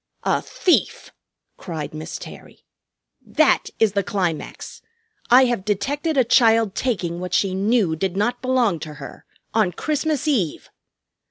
[0.23, 1.11] "A thief!"
[1.57, 2.65] cried Miss Terry.
[3.23, 4.81] "That is the climax.
[5.29, 9.73] I have detected a child taking what she knew did not belong to her, on
[9.73, 10.71] Christmas Eve!